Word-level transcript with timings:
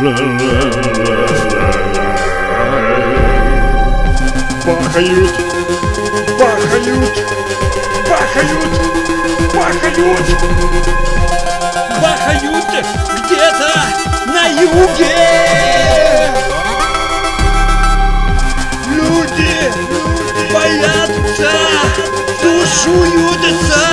Бахают, 0.00 0.16
бахают, 6.38 7.04
бахают, 8.08 8.72
бахают. 9.54 10.28
Бахают 12.00 12.64
где-то 13.26 13.72
на 14.24 14.44
юге! 14.46 15.16
Люди 18.88 19.54
боятся, 20.50 21.52
тушуются! 22.40 23.84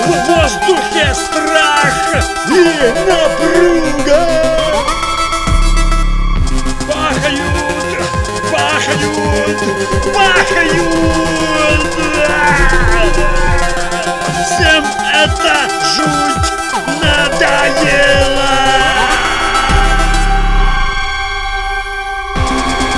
В 0.00 0.08
воздухе 0.26 1.06
страх 1.14 1.45
и 2.50 2.94
напруга! 3.08 4.20
Бахают, 6.86 7.42
бахают, 8.52 9.60
бахают! 10.14 11.16
Всем 14.44 14.84
это 15.12 15.54
жуть 15.96 16.48
надоело! 17.02 18.56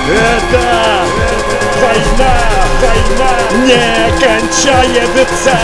Это 0.09 1.05
война, 1.79 2.33
война 2.81 3.31
не 3.65 3.85
кончается. 4.19 5.55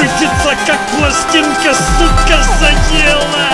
Крутится, 0.00 0.56
как 0.66 0.78
пластинка, 0.96 1.74
сука, 1.74 2.42
заела! 2.58 3.48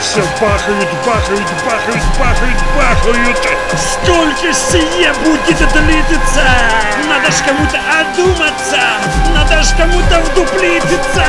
Все 0.00 0.22
бахают, 0.40 0.88
бахают, 1.04 1.50
бахают, 1.66 2.04
бахают, 2.18 2.58
бахают. 2.74 3.38
Сколько 3.76 4.54
сие 4.54 5.12
будет 5.22 5.58
длиться? 5.74 6.46
Надо 7.06 7.30
ж 7.30 7.42
кому-то 7.46 7.78
одуматься! 8.00 8.80
Надо 9.34 9.62
ж 9.62 9.74
кому-то 9.76 10.20
вдуплиться! 10.20 11.26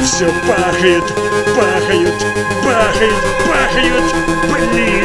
Все 0.00 0.26
бахает, 0.46 1.04
бахают, 1.56 2.24
бахают, 2.62 3.24
бахают. 3.48 4.14
Блин. 4.48 5.00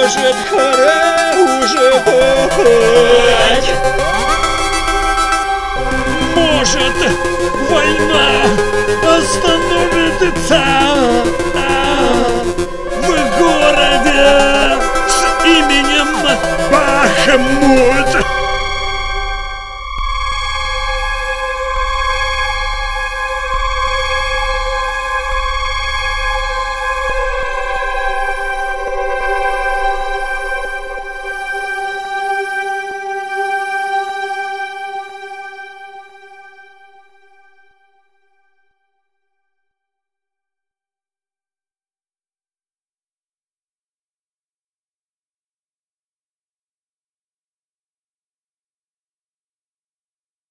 Может, 0.00 0.34
пора 0.50 1.32
уже 1.60 1.92
бахать? 2.06 3.70
Может, 6.34 6.96
война 7.68 8.28
остановится? 9.18 10.89